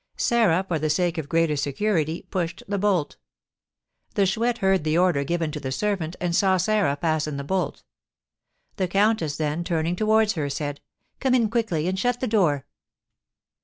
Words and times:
Sarah, 0.17 0.65
for 0.67 0.79
the 0.79 0.89
sake 0.89 1.19
of 1.19 1.29
greater 1.29 1.55
security, 1.55 2.25
pushed 2.31 2.57
to 2.57 2.65
the 2.67 2.79
bolt. 2.79 3.17
The 4.15 4.25
Chouette 4.25 4.57
heard 4.57 4.83
the 4.83 4.97
order 4.97 5.23
given 5.23 5.51
to 5.51 5.59
the 5.59 5.71
servant, 5.71 6.15
and 6.19 6.35
saw 6.35 6.57
Sarah 6.57 6.97
fasten 6.99 7.37
the 7.37 7.43
bolt. 7.43 7.83
The 8.77 8.87
countess 8.87 9.37
then 9.37 9.63
turning 9.63 9.95
towards 9.95 10.33
her, 10.33 10.49
said: 10.49 10.81
"Come 11.19 11.35
in 11.35 11.51
quickly, 11.51 11.87
and 11.87 11.99
shut 11.99 12.19
the 12.19 12.25
door." 12.25 12.65